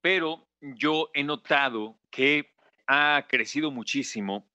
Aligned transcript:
pero 0.00 0.48
yo 0.60 1.10
he 1.14 1.22
notado 1.22 1.98
que 2.10 2.52
ha 2.86 3.26
crecido 3.28 3.70
muchísimo 3.70 4.50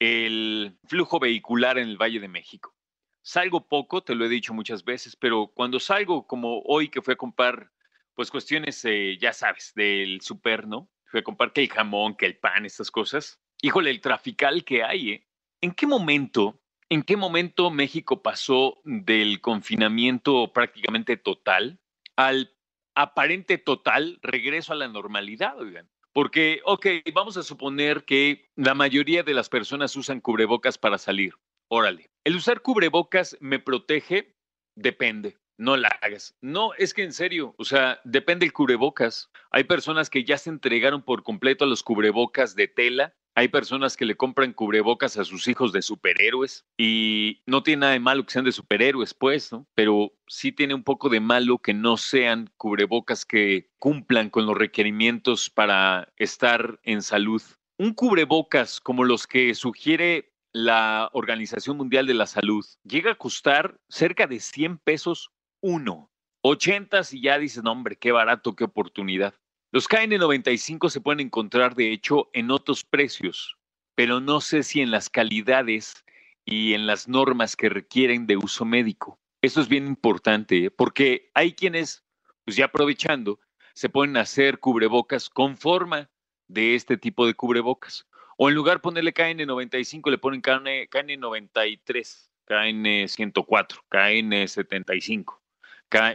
el 0.00 0.78
flujo 0.86 1.20
vehicular 1.20 1.78
en 1.78 1.88
el 1.88 1.96
Valle 1.96 2.20
de 2.20 2.28
México. 2.28 2.74
Salgo 3.20 3.68
poco, 3.68 4.02
te 4.02 4.14
lo 4.14 4.24
he 4.24 4.28
dicho 4.28 4.54
muchas 4.54 4.84
veces, 4.84 5.14
pero 5.14 5.48
cuando 5.54 5.78
salgo, 5.78 6.26
como 6.26 6.62
hoy 6.64 6.88
que 6.88 7.02
fui 7.02 7.14
a 7.14 7.16
comprar, 7.16 7.70
pues 8.14 8.30
cuestiones, 8.30 8.84
eh, 8.84 9.18
ya 9.20 9.32
sabes, 9.32 9.72
del 9.74 10.20
super, 10.20 10.66
¿no? 10.66 10.90
Fui 11.06 11.20
a 11.20 11.24
comprar 11.24 11.52
que 11.52 11.62
el 11.62 11.70
jamón, 11.70 12.16
que 12.16 12.26
el 12.26 12.38
pan, 12.38 12.64
estas 12.64 12.90
cosas. 12.90 13.40
Híjole, 13.60 13.90
el 13.90 14.00
trafical 14.00 14.64
que 14.64 14.82
hay, 14.82 15.10
¿eh? 15.10 15.28
¿En 15.60 15.72
qué 15.72 15.86
momento, 15.86 16.60
en 16.88 17.02
qué 17.02 17.16
momento 17.16 17.70
México 17.70 18.22
pasó 18.22 18.80
del 18.84 19.40
confinamiento 19.40 20.52
prácticamente 20.52 21.16
total 21.16 21.80
al 22.16 22.54
aparente 22.94 23.58
total 23.58 24.18
regreso 24.22 24.72
a 24.72 24.76
la 24.76 24.88
normalidad, 24.88 25.58
oigan? 25.58 25.88
Porque, 26.12 26.60
ok, 26.64 26.86
vamos 27.14 27.36
a 27.36 27.42
suponer 27.42 28.04
que 28.04 28.50
la 28.54 28.74
mayoría 28.74 29.22
de 29.22 29.34
las 29.34 29.48
personas 29.48 29.96
usan 29.96 30.20
cubrebocas 30.20 30.76
para 30.76 30.98
salir. 30.98 31.34
Órale. 31.68 32.10
¿El 32.24 32.36
usar 32.36 32.60
cubrebocas 32.60 33.36
me 33.40 33.58
protege? 33.58 34.36
Depende. 34.76 35.38
No 35.62 35.76
la 35.76 35.88
hagas. 36.00 36.34
No, 36.40 36.74
es 36.74 36.92
que 36.92 37.04
en 37.04 37.12
serio, 37.12 37.54
o 37.56 37.64
sea, 37.64 38.00
depende 38.02 38.44
el 38.44 38.52
cubrebocas. 38.52 39.30
Hay 39.52 39.64
personas 39.64 40.10
que 40.10 40.24
ya 40.24 40.36
se 40.36 40.50
entregaron 40.50 41.02
por 41.02 41.22
completo 41.22 41.64
a 41.64 41.68
los 41.68 41.84
cubrebocas 41.84 42.56
de 42.56 42.66
tela 42.66 43.14
hay 43.34 43.48
personas 43.48 43.96
que 43.96 44.04
le 44.04 44.16
compran 44.16 44.52
cubrebocas 44.52 45.16
a 45.16 45.24
sus 45.24 45.48
hijos 45.48 45.72
de 45.72 45.80
superhéroes 45.80 46.66
y 46.76 47.42
no 47.46 47.62
tiene 47.62 47.80
nada 47.80 47.92
de 47.92 48.00
malo 48.00 48.24
que 48.24 48.32
sean 48.32 48.44
de 48.44 48.52
superhéroes, 48.52 49.14
pues, 49.14 49.52
¿no? 49.52 49.66
Pero 49.74 50.12
sí 50.26 50.52
tiene 50.52 50.74
un 50.74 50.84
poco 50.84 51.08
de 51.08 51.20
malo 51.20 51.58
que 51.58 51.72
no 51.72 51.96
sean 51.96 52.50
cubrebocas 52.58 53.24
que 53.24 53.70
cumplan 53.78 54.28
con 54.28 54.46
los 54.46 54.56
requerimientos 54.56 55.48
para 55.48 56.12
estar 56.16 56.78
en 56.82 57.00
salud. 57.00 57.42
Un 57.78 57.94
cubrebocas 57.94 58.80
como 58.80 59.04
los 59.04 59.26
que 59.26 59.54
sugiere 59.54 60.34
la 60.52 61.08
Organización 61.14 61.78
Mundial 61.78 62.06
de 62.06 62.14
la 62.14 62.26
Salud 62.26 62.66
llega 62.84 63.12
a 63.12 63.16
costar 63.18 63.80
cerca 63.88 64.26
de 64.26 64.40
100 64.40 64.76
pesos 64.78 65.30
uno. 65.62 66.10
80 66.42 67.00
y 67.12 67.22
ya 67.22 67.38
dices, 67.38 67.62
no, 67.62 67.72
hombre, 67.72 67.96
qué 67.96 68.12
barato, 68.12 68.54
qué 68.54 68.64
oportunidad. 68.64 69.34
Los 69.70 69.88
KN95 69.88 70.90
se 70.90 71.00
pueden 71.00 71.20
encontrar, 71.20 71.74
de 71.74 71.92
hecho, 71.92 72.28
en 72.34 72.50
otros 72.50 72.84
precios, 72.84 73.56
pero 73.94 74.20
no 74.20 74.40
sé 74.42 74.64
si 74.64 74.82
en 74.82 74.90
las 74.90 75.08
calidades 75.08 76.04
y 76.44 76.74
en 76.74 76.86
las 76.86 77.08
normas 77.08 77.56
que 77.56 77.70
requieren 77.70 78.26
de 78.26 78.36
uso 78.36 78.64
médico. 78.64 79.18
Esto 79.40 79.60
es 79.60 79.68
bien 79.68 79.86
importante, 79.86 80.66
¿eh? 80.66 80.70
porque 80.70 81.30
hay 81.34 81.54
quienes, 81.54 82.04
pues 82.44 82.56
ya 82.56 82.66
aprovechando, 82.66 83.40
se 83.72 83.88
pueden 83.88 84.16
hacer 84.16 84.58
cubrebocas 84.58 85.30
con 85.30 85.56
forma 85.56 86.10
de 86.48 86.74
este 86.74 86.96
tipo 86.96 87.26
de 87.26 87.34
cubrebocas. 87.34 88.06
O 88.36 88.48
en 88.48 88.54
lugar 88.54 88.76
de 88.78 88.82
ponerle 88.82 89.14
KN95, 89.14 90.10
le 90.10 90.18
ponen 90.18 90.42
KN93, 90.42 92.28
KN104, 92.46 93.80
KN75. 93.90 95.41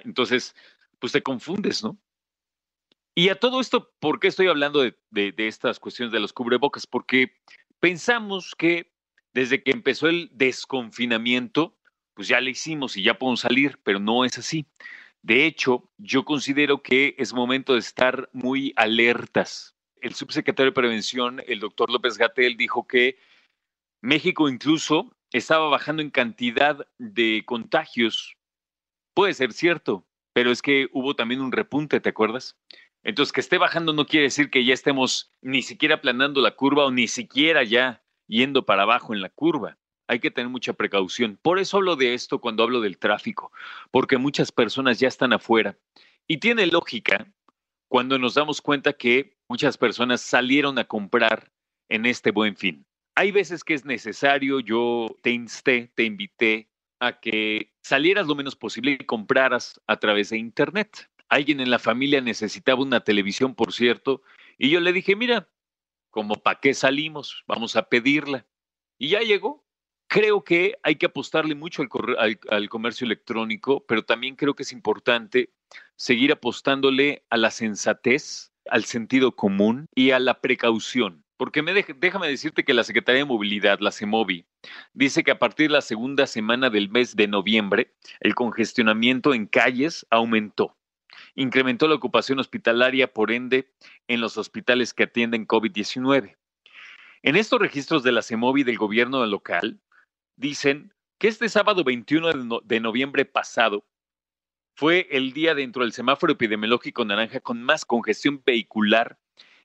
Entonces, 0.04 0.56
pues 1.00 1.12
te 1.14 1.22
confundes, 1.22 1.84
¿no? 1.84 1.98
Y 3.16 3.30
a 3.30 3.36
todo 3.40 3.62
esto, 3.62 3.92
¿por 4.00 4.20
qué 4.20 4.28
estoy 4.28 4.48
hablando 4.48 4.82
de, 4.82 5.34
estas 5.38 5.80
cuestiones 5.80 6.12
de 6.12 6.20
los 6.20 6.34
cubrebocas? 6.34 6.86
Porque 6.86 7.34
pensamos 7.80 8.54
que 8.56 8.94
desde 9.34 9.64
que 9.64 9.72
empezó 9.72 10.08
el 10.08 10.30
desconfinamiento, 10.34 11.76
pues 12.14 12.28
ya 12.28 12.40
le 12.40 12.52
hicimos 12.52 12.96
y 12.96 13.02
ya 13.02 13.18
podemos 13.18 13.40
salir, 13.40 13.80
pero 13.84 14.00
no 14.00 14.24
es 14.24 14.38
así. 14.38 14.68
De 15.24 15.46
hecho, 15.46 15.90
yo 15.98 16.26
considero 16.26 16.84
que 16.84 17.16
es 17.18 17.34
momento 17.34 17.74
de 17.74 17.80
estar 17.80 18.30
muy 18.34 18.72
alertas. 18.76 19.76
El 20.00 20.14
subsecretario 20.14 20.72
de 20.72 20.76
Prevención, 20.76 21.42
el 21.48 21.59
doctor 21.59 21.90
López 21.90 22.20
Gatel, 22.20 22.56
dijo 22.56 22.88
que 22.88 23.18
México 24.02 24.48
incluso 24.48 25.18
estaba 25.32 25.70
bajando 25.70 26.04
en 26.04 26.12
cantidad 26.12 26.88
de 27.00 27.44
contagios. 27.46 28.37
Puede 29.17 29.33
ser 29.33 29.51
cierto, 29.51 30.05
pero 30.31 30.51
es 30.51 30.61
que 30.61 30.89
hubo 30.94 31.16
también 31.16 31.41
un 31.41 31.51
repunte, 31.51 32.00
¿te 32.00 32.09
acuerdas? 32.09 32.55
Entonces, 33.01 33.33
que 33.33 33.41
esté 33.41 33.57
bajando 33.57 33.91
no 33.91 34.05
quiere 34.05 34.25
decir 34.25 34.51
que 34.51 34.63
ya 34.63 34.75
estemos 34.75 35.33
ni 35.41 35.63
siquiera 35.63 35.95
aplanando 35.95 36.39
la 36.39 36.55
curva 36.55 36.85
o 36.85 36.91
ni 36.91 37.07
siquiera 37.07 37.63
ya 37.63 38.03
yendo 38.28 38.67
para 38.67 38.83
abajo 38.83 39.16
en 39.16 39.22
la 39.22 39.29
curva. 39.29 39.79
Hay 40.07 40.19
que 40.19 40.29
tener 40.29 40.50
mucha 40.51 40.73
precaución. 40.73 41.39
Por 41.41 41.57
eso 41.57 41.78
hablo 41.78 41.95
de 41.95 42.13
esto 42.13 42.39
cuando 42.39 42.61
hablo 42.61 42.79
del 42.79 43.00
tráfico, 43.00 43.51
porque 43.89 44.19
muchas 44.19 44.51
personas 44.51 45.00
ya 45.00 45.07
están 45.07 45.34
afuera. 45.34 45.75
Y 46.28 46.38
tiene 46.38 46.67
lógica 46.67 47.25
cuando 47.88 48.19
nos 48.19 48.35
damos 48.35 48.61
cuenta 48.61 48.94
que 48.94 49.35
muchas 49.49 49.79
personas 49.79 50.22
salieron 50.22 50.78
a 50.78 50.85
comprar 50.85 51.51
en 51.89 52.05
este 52.05 52.29
buen 52.29 52.55
fin. 52.55 52.85
Hay 53.16 53.31
veces 53.31 53.63
que 53.63 53.73
es 53.73 53.84
necesario, 53.84 54.59
yo 54.59 55.07
te 55.23 55.31
insté, 55.31 55.91
te 55.95 56.03
invité 56.03 56.69
a 57.00 57.19
que 57.19 57.74
salieras 57.81 58.28
lo 58.28 58.35
menos 58.35 58.56
posible 58.56 58.91
y 58.91 59.06
compraras 59.06 59.81
a 59.88 59.97
través 59.97 60.30
de 60.30 60.38
Internet. 60.38 61.09
Alguien 61.30 61.59
en 61.59 61.69
la 61.69 61.80
familia 61.80 62.22
necesitaba 62.22 62.81
una 62.81 63.02
televisión, 63.02 63.53
por 63.56 63.74
cierto, 63.74 64.22
y 64.58 64.69
yo 64.69 64.80
le 64.80 64.94
dije, 64.94 65.16
mira, 65.16 65.50
como 66.09 66.35
para 66.35 66.59
qué 66.59 66.74
salimos, 66.74 67.44
vamos 67.47 67.75
a 67.75 67.90
pedirla. 67.90 68.46
Y 68.97 69.09
ya 69.09 69.19
llegó. 69.19 69.66
Creo 70.09 70.44
que 70.44 70.78
hay 70.84 70.96
que 70.96 71.08
apostarle 71.08 71.53
mucho 71.53 71.84
al, 72.18 72.40
al, 72.50 72.69
comercio 72.69 73.03
electrónico, 73.03 73.85
pero 73.85 74.06
también 74.06 74.38
creo 74.38 74.56
que 74.56 74.64
es 74.64 74.72
importante 74.72 75.52
seguir 75.97 76.31
apostándole 76.31 77.25
a 77.29 77.35
la 77.35 77.52
sensatez, 77.52 78.53
al 78.69 78.85
sentido 78.85 79.35
común 79.35 79.85
y 79.94 80.12
a 80.12 80.19
la 80.19 80.40
precaución. 80.40 81.25
Porque 81.38 81.62
me 81.62 81.74
déjame 81.74 82.28
decirte 82.28 82.66
que 82.66 82.74
la 82.74 82.84
Secretaría 82.84 83.20
de 83.20 83.25
Movilidad, 83.25 83.80
la 83.80 83.92
CEMOVI, 83.92 84.46
dice 84.94 85.24
que 85.24 85.31
a 85.31 85.40
partir 85.40 85.68
de 85.68 85.74
la 85.74 85.81
segunda 85.81 86.28
semana 86.28 86.70
del 86.70 86.90
mes 86.90 87.16
de 87.16 87.28
noviembre, 87.28 87.94
el 88.20 88.36
congestionamiento 88.36 89.34
en 89.34 89.46
calles 89.46 90.06
aumentó 90.09 90.78
incrementó 91.36 91.88
la 91.88 91.96
ocupación 91.96 92.40
hospitalaria, 92.40 93.14
por 93.14 93.31
ende, 93.31 93.72
en 94.08 94.22
los 94.22 94.38
hospitales 94.38 94.94
que 94.94 95.03
atienden 95.03 95.47
COVID-19. 95.47 96.36
En 97.24 97.36
estos 97.36 97.59
registros 97.59 98.03
de 98.03 98.12
la 98.12 98.22
CEMOVI 98.22 98.64
del 98.64 98.78
gobierno 98.78 99.26
local, 99.26 99.80
dicen 100.36 100.94
que 101.20 101.28
este 101.28 101.50
sábado 101.50 101.84
21 101.84 102.62
de 102.64 102.80
noviembre 102.80 103.26
pasado 103.26 103.86
fue 104.76 105.08
el 105.12 105.34
día 105.34 105.56
dentro 105.56 105.84
del 105.84 105.94
semáforo 105.94 106.34
epidemiológico 106.34 107.03
naranja 107.03 107.40
con 107.40 107.64
más 107.64 107.86
congestión 107.86 108.44
vehicular 108.46 109.18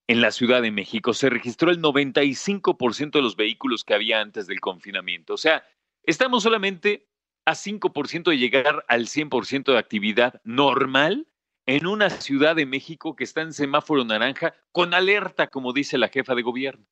en 0.07 0.21
la 0.21 0.31
Ciudad 0.31 0.63
de 0.63 0.71
México. 0.71 1.15
Se 1.15 1.31
registró 1.31 1.71
el 1.71 1.81
95% 1.81 3.13
de 3.13 3.23
los 3.23 3.37
vehículos 3.37 3.85
que 3.85 3.95
había 3.95 4.21
antes 4.21 4.47
del 4.47 4.61
confinamiento. 4.61 5.35
O 5.35 5.39
sea, 5.39 5.65
estamos 6.05 6.43
solamente 6.43 7.09
a 7.45 7.53
5% 7.53 8.31
de 8.31 8.39
llegar 8.39 8.85
al 8.89 9.07
100% 9.07 9.73
de 9.73 9.79
actividad 9.79 10.41
normal 10.45 11.27
en 11.67 11.87
una 11.87 12.11
ciudad 12.11 12.57
de 12.57 12.67
México 12.67 13.15
que 13.17 13.25
está 13.25 13.41
en 13.41 13.53
semáforo 13.53 14.05
naranja 14.05 14.55
con 14.73 14.95
alerta, 14.95 15.49
como 15.49 15.73
dice 15.73 15.99
la 15.99 16.09
jefa 16.09 16.35
de 16.35 16.43
gobierno. 16.43 16.87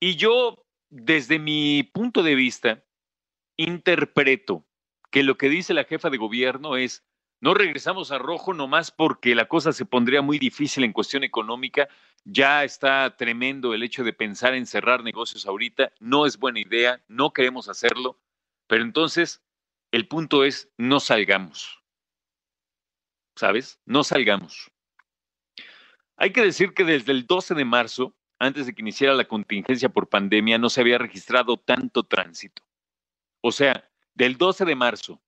Y 0.00 0.16
yo, 0.16 0.66
desde 0.90 1.38
mi 1.38 1.82
punto 1.82 2.22
de 2.22 2.34
vista, 2.34 2.84
interpreto 3.56 4.66
que 5.10 5.22
lo 5.22 5.36
que 5.36 5.48
dice 5.48 5.74
la 5.74 5.84
jefa 5.84 6.10
de 6.10 6.18
gobierno 6.18 6.76
es, 6.76 7.04
no 7.40 7.54
regresamos 7.54 8.10
a 8.10 8.18
rojo 8.18 8.52
nomás 8.54 8.90
porque 8.90 9.34
la 9.34 9.46
cosa 9.46 9.72
se 9.72 9.84
pondría 9.84 10.22
muy 10.22 10.38
difícil 10.38 10.84
en 10.84 10.92
cuestión 10.92 11.24
económica. 11.24 11.88
Ya 12.24 12.64
está 12.64 13.16
tremendo 13.16 13.74
el 13.74 13.82
hecho 13.82 14.04
de 14.04 14.12
pensar 14.12 14.54
en 14.54 14.66
cerrar 14.66 15.02
negocios 15.02 15.46
ahorita. 15.46 15.92
No 16.00 16.26
es 16.26 16.38
buena 16.38 16.60
idea, 16.60 17.00
no 17.08 17.32
queremos 17.32 17.68
hacerlo. 17.68 18.18
Pero 18.66 18.82
entonces, 18.82 19.42
el 19.92 20.08
punto 20.08 20.44
es, 20.44 20.70
no 20.76 21.00
salgamos. 21.00 21.78
¿sabes? 23.38 23.80
No 23.86 24.02
salgamos. 24.02 24.70
Hay 26.16 26.32
que 26.32 26.42
decir 26.42 26.74
que 26.74 26.84
desde 26.84 27.12
el 27.12 27.26
12 27.26 27.54
de 27.54 27.64
marzo, 27.64 28.16
antes 28.40 28.66
de 28.66 28.74
que 28.74 28.82
iniciara 28.82 29.14
la 29.14 29.26
contingencia 29.26 29.88
por 29.88 30.08
pandemia, 30.08 30.58
no 30.58 30.68
se 30.68 30.80
había 30.80 30.98
registrado 30.98 31.56
tanto 31.56 32.02
tránsito. 32.02 32.62
O 33.40 33.52
sea, 33.52 33.88
del 34.14 34.36
12 34.36 34.64
de 34.64 34.74
marzo 34.74 35.22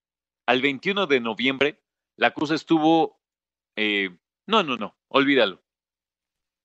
al 0.46 0.60
21 0.60 1.06
de 1.06 1.20
noviembre, 1.20 1.80
la 2.20 2.32
cosa 2.32 2.54
estuvo... 2.54 3.18
Eh, 3.76 4.10
no, 4.46 4.62
no, 4.62 4.76
no, 4.76 4.94
olvídalo. 5.08 5.62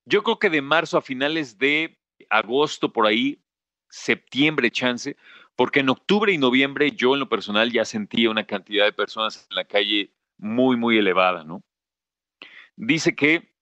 Yo 0.05 0.21
creo 0.21 0.37
que 0.37 0.49
de 0.49 0.61
marzo 0.61 0.97
a 0.97 1.01
finales 1.01 1.57
de 1.57 1.97
agosto, 2.29 2.91
por 2.91 3.07
ahí, 3.07 3.41
septiembre, 3.89 4.69
chance, 4.69 5.15
porque 5.55 5.79
en 5.79 5.89
octubre 5.89 6.33
y 6.33 6.37
noviembre 6.37 6.91
yo 6.91 7.13
en 7.13 7.21
lo 7.21 7.29
personal 7.29 7.71
ya 7.71 7.85
sentía 7.85 8.29
una 8.29 8.45
cantidad 8.45 8.83
de 8.83 8.91
personas 8.91 9.47
en 9.49 9.55
la 9.55 9.63
calle 9.63 10.11
muy, 10.37 10.75
muy 10.75 10.97
elevada, 10.97 11.45
¿no? 11.45 11.63
Dice 12.75 13.15
que 13.15 13.55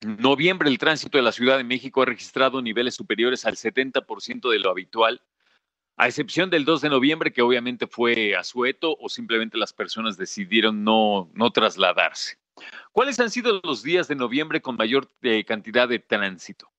noviembre 0.00 0.70
el 0.70 0.78
tránsito 0.78 1.18
de 1.18 1.22
la 1.22 1.32
Ciudad 1.32 1.58
de 1.58 1.64
México 1.64 2.00
ha 2.00 2.06
registrado 2.06 2.62
niveles 2.62 2.94
superiores 2.94 3.44
al 3.44 3.56
70% 3.56 4.50
de 4.50 4.58
lo 4.58 4.70
habitual, 4.70 5.20
a 5.96 6.06
excepción 6.06 6.50
del 6.50 6.64
2 6.64 6.82
de 6.82 6.90
noviembre, 6.90 7.32
que 7.32 7.42
obviamente 7.42 7.86
fue 7.86 8.36
asueto 8.36 8.96
o 9.00 9.08
simplemente 9.08 9.56
las 9.56 9.72
personas 9.72 10.16
decidieron 10.16 10.84
no, 10.84 11.30
no 11.34 11.50
trasladarse. 11.50 12.38
¿Cuáles 12.92 13.20
han 13.20 13.30
sido 13.30 13.60
los 13.62 13.82
días 13.82 14.08
de 14.08 14.14
noviembre 14.14 14.60
con 14.60 14.76
mayor 14.76 15.08
eh, 15.22 15.44
cantidad 15.44 15.88
de 15.88 15.98
tránsito? 15.98 16.70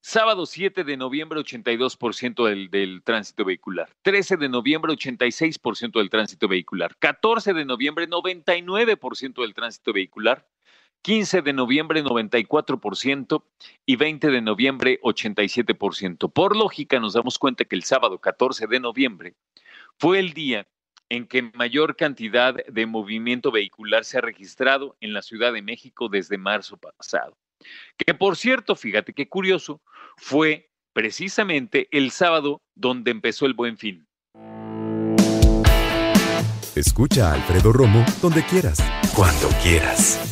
Sábado 0.00 0.46
7 0.46 0.84
de 0.84 0.96
noviembre, 0.96 1.40
82% 1.40 2.46
del, 2.46 2.70
del 2.70 3.02
tránsito 3.02 3.44
vehicular. 3.44 3.88
13 4.02 4.36
de 4.36 4.48
noviembre, 4.48 4.92
86% 4.92 5.92
del 5.98 6.10
tránsito 6.10 6.48
vehicular. 6.48 6.96
14 6.98 7.54
de 7.54 7.64
noviembre, 7.64 8.08
99% 8.08 9.42
del 9.42 9.54
tránsito 9.54 9.92
vehicular. 9.92 10.46
15 11.02 11.42
de 11.42 11.52
noviembre 11.52 12.02
94% 12.02 13.42
y 13.84 13.96
20 13.96 14.30
de 14.30 14.40
noviembre 14.40 15.00
87%. 15.02 16.32
Por 16.32 16.56
lógica 16.56 17.00
nos 17.00 17.14
damos 17.14 17.38
cuenta 17.38 17.64
que 17.64 17.76
el 17.76 17.82
sábado 17.82 18.20
14 18.20 18.66
de 18.68 18.80
noviembre 18.80 19.34
fue 19.98 20.20
el 20.20 20.32
día 20.32 20.66
en 21.08 21.26
que 21.26 21.42
mayor 21.42 21.96
cantidad 21.96 22.54
de 22.54 22.86
movimiento 22.86 23.50
vehicular 23.50 24.04
se 24.04 24.18
ha 24.18 24.22
registrado 24.22 24.96
en 25.00 25.12
la 25.12 25.20
Ciudad 25.20 25.52
de 25.52 25.60
México 25.60 26.08
desde 26.08 26.38
marzo 26.38 26.78
pasado. 26.78 27.36
Que 27.98 28.14
por 28.14 28.36
cierto, 28.36 28.76
fíjate 28.76 29.12
qué 29.12 29.28
curioso, 29.28 29.82
fue 30.16 30.70
precisamente 30.92 31.88
el 31.90 32.12
sábado 32.12 32.62
donde 32.74 33.10
empezó 33.10 33.44
el 33.46 33.54
buen 33.54 33.76
fin. 33.76 34.06
Escucha 36.74 37.30
a 37.30 37.34
Alfredo 37.34 37.72
Romo 37.72 38.04
donde 38.22 38.42
quieras. 38.44 38.78
Cuando 39.14 39.48
quieras. 39.62 40.31